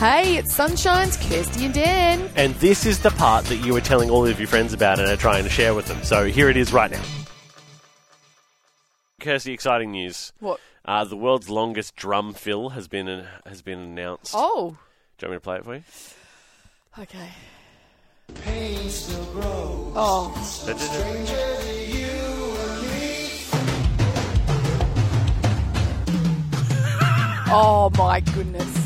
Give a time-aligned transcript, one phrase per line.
[0.00, 2.30] Hey, it's Sunshine's Kirsty and Dan.
[2.34, 5.06] And this is the part that you were telling all of your friends about and
[5.06, 6.02] are trying to share with them.
[6.04, 7.02] So here it is right now.
[9.20, 10.32] Kirsty, exciting news.
[10.40, 10.58] What?
[10.86, 14.32] Uh, the world's longest drum fill has been has been announced.
[14.34, 14.78] Oh,
[15.18, 15.82] Do you want me to play it for you?
[16.98, 17.28] okay.
[19.94, 20.32] Oh,
[27.52, 28.79] oh my goodness.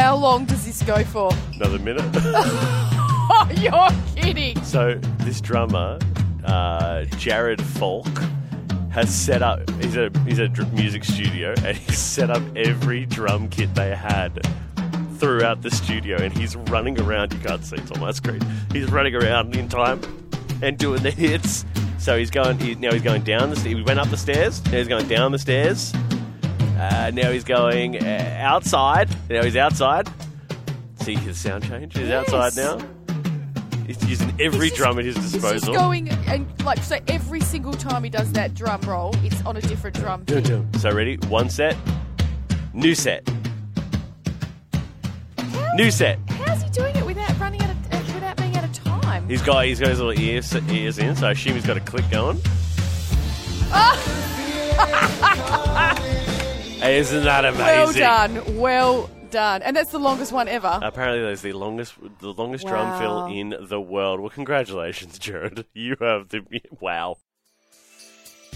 [0.00, 1.30] How long does this go for?
[1.54, 2.04] Another minute.
[2.16, 4.60] Oh, you're kidding.
[4.64, 6.00] so this drummer,
[6.44, 8.08] uh, Jared Falk,
[8.90, 9.70] has set up.
[9.80, 14.40] He's a he's a music studio, and he's set up every drum kit they had
[15.18, 17.32] throughout the studio, and he's running around.
[17.32, 18.40] You can't see it's on my screen.
[18.72, 20.00] He's running around in time
[20.60, 21.64] and doing the hits.
[21.98, 22.58] So he's going.
[22.58, 23.60] He, now he's going down the.
[23.60, 24.64] He went up the stairs.
[24.66, 25.94] Now he's going down the stairs.
[26.76, 29.08] Uh, now he's going uh, outside.
[29.30, 30.08] Now he's outside.
[31.00, 31.96] See his sound change.
[31.96, 32.32] He's Yes.
[32.32, 32.86] outside now.
[33.86, 35.52] He's using every He's just- drum at his disposal.
[35.52, 39.44] He's just going and like so every single time he does that drum roll, it's
[39.44, 40.24] on a different drum.
[40.24, 40.50] kit.
[40.78, 41.16] So ready?
[41.28, 41.76] One set.
[42.72, 43.28] New set.
[45.76, 46.18] New set.
[46.28, 49.28] How's he doing it without running out of uh, without being out of time?
[49.28, 51.80] He's got he's got his little ears ears in, so I assume he's got a
[51.80, 52.40] click going.
[56.88, 57.64] Isn't that amazing?
[57.64, 60.78] well done, well done, and that's the longest one ever.
[60.82, 62.98] Apparently, that's the longest the longest drum Wow.
[62.98, 64.20] fill in the world.
[64.20, 65.64] Well, congratulations, Jared.
[65.74, 66.42] You have the
[66.80, 67.16] wow.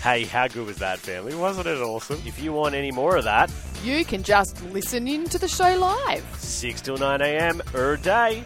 [0.01, 1.35] Hey, how good was that, family?
[1.35, 2.23] Wasn't it awesome?
[2.25, 3.51] If you want any more of that,
[3.83, 6.25] you can just listen in to the show live.
[6.39, 7.61] 6 till 9 a.m.
[7.75, 8.45] er day.